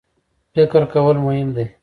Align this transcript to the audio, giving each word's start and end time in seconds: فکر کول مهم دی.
فکر 0.55 0.81
کول 0.93 1.17
مهم 1.25 1.49
دی. 1.55 1.65